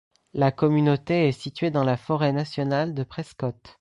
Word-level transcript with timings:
La 0.33 0.51
communauté 0.51 1.27
est 1.27 1.31
située 1.31 1.69
dans 1.69 1.83
la 1.83 1.95
forêt 1.95 2.31
nationale 2.33 2.95
de 2.95 3.03
Prescott. 3.03 3.69